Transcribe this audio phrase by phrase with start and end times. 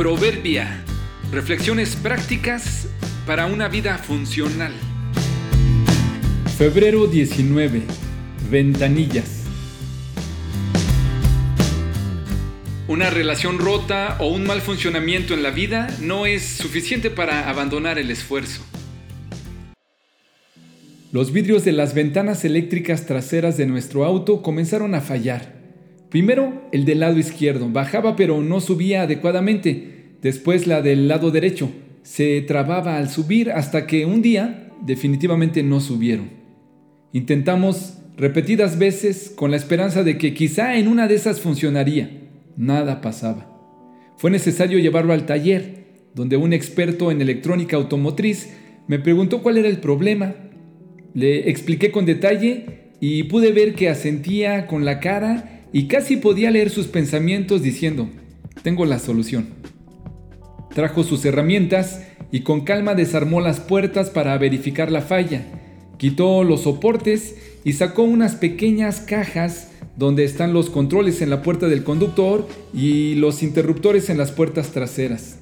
[0.00, 0.82] Proverbia.
[1.30, 2.88] Reflexiones prácticas
[3.26, 4.72] para una vida funcional.
[6.56, 7.82] Febrero 19.
[8.50, 9.44] Ventanillas.
[12.88, 17.98] Una relación rota o un mal funcionamiento en la vida no es suficiente para abandonar
[17.98, 18.64] el esfuerzo.
[21.12, 25.59] Los vidrios de las ventanas eléctricas traseras de nuestro auto comenzaron a fallar.
[26.10, 30.16] Primero el del lado izquierdo, bajaba pero no subía adecuadamente.
[30.20, 31.70] Después la del lado derecho,
[32.02, 36.30] se trababa al subir hasta que un día definitivamente no subieron.
[37.12, 42.10] Intentamos repetidas veces con la esperanza de que quizá en una de esas funcionaría.
[42.56, 43.46] Nada pasaba.
[44.16, 48.50] Fue necesario llevarlo al taller, donde un experto en electrónica automotriz
[48.88, 50.34] me preguntó cuál era el problema.
[51.14, 56.50] Le expliqué con detalle y pude ver que asentía con la cara y casi podía
[56.50, 58.08] leer sus pensamientos diciendo,
[58.62, 59.48] tengo la solución.
[60.74, 65.44] Trajo sus herramientas y con calma desarmó las puertas para verificar la falla.
[65.96, 71.68] Quitó los soportes y sacó unas pequeñas cajas donde están los controles en la puerta
[71.68, 75.38] del conductor y los interruptores en las puertas traseras.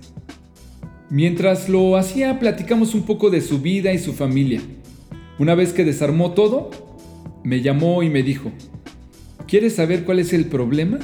[1.11, 4.61] Mientras lo hacía, platicamos un poco de su vida y su familia.
[5.39, 6.71] Una vez que desarmó todo,
[7.45, 8.51] me llamó y me dijo,
[9.49, 10.99] ¿Quieres saber cuál es el problema?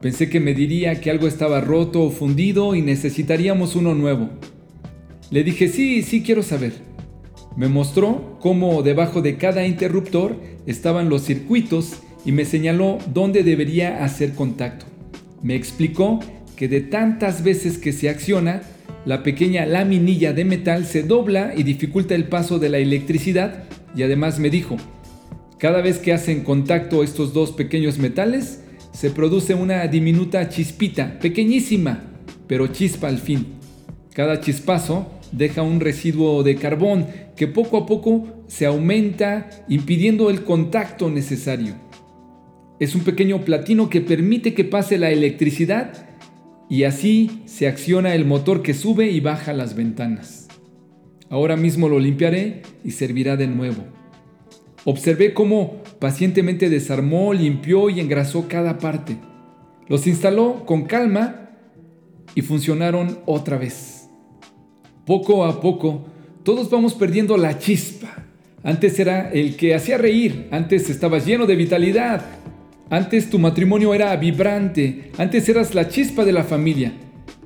[0.00, 4.28] Pensé que me diría que algo estaba roto o fundido y necesitaríamos uno nuevo.
[5.30, 6.72] Le dije, sí, sí quiero saber.
[7.56, 14.02] Me mostró cómo debajo de cada interruptor estaban los circuitos y me señaló dónde debería
[14.02, 14.86] hacer contacto.
[15.40, 16.18] Me explicó
[16.56, 18.62] que de tantas veces que se acciona,
[19.06, 23.62] la pequeña laminilla de metal se dobla y dificulta el paso de la electricidad
[23.94, 24.76] y además me dijo,
[25.58, 28.60] cada vez que hacen contacto estos dos pequeños metales,
[28.92, 32.04] se produce una diminuta chispita, pequeñísima,
[32.46, 33.46] pero chispa al fin.
[34.12, 40.44] Cada chispazo deja un residuo de carbón que poco a poco se aumenta impidiendo el
[40.44, 41.74] contacto necesario.
[42.78, 46.06] Es un pequeño platino que permite que pase la electricidad
[46.68, 50.48] y así se acciona el motor que sube y baja las ventanas.
[51.30, 54.03] Ahora mismo lo limpiaré y servirá de nuevo.
[54.84, 59.16] Observé cómo pacientemente desarmó, limpió y engrasó cada parte.
[59.88, 61.50] Los instaló con calma
[62.34, 64.08] y funcionaron otra vez.
[65.06, 66.06] Poco a poco,
[66.42, 68.24] todos vamos perdiendo la chispa.
[68.62, 72.24] Antes era el que hacía reír, antes estabas lleno de vitalidad,
[72.90, 76.92] antes tu matrimonio era vibrante, antes eras la chispa de la familia.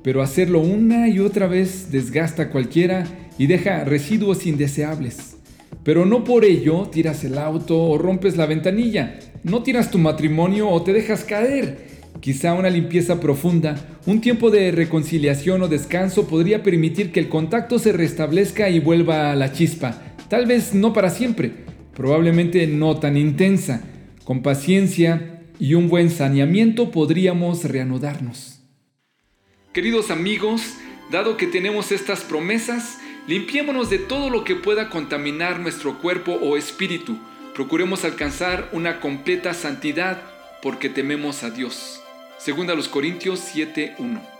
[0.03, 3.05] Pero hacerlo una y otra vez desgasta a cualquiera
[3.37, 5.38] y deja residuos indeseables.
[5.83, 9.19] Pero no por ello tiras el auto o rompes la ventanilla.
[9.43, 11.87] No tiras tu matrimonio o te dejas caer.
[12.19, 17.79] Quizá una limpieza profunda, un tiempo de reconciliación o descanso podría permitir que el contacto
[17.79, 20.01] se restablezca y vuelva a la chispa.
[20.27, 21.51] Tal vez no para siempre,
[21.95, 23.83] probablemente no tan intensa.
[24.25, 28.61] Con paciencia y un buen saneamiento podríamos reanudarnos.
[29.73, 30.61] Queridos amigos,
[31.11, 32.97] dado que tenemos estas promesas,
[33.29, 37.19] Limpiémonos de todo lo que pueda contaminar nuestro cuerpo o espíritu.
[37.53, 40.19] Procuremos alcanzar una completa santidad
[40.63, 42.01] porque tememos a Dios.
[42.39, 44.38] Segunda los Corintios 7:1.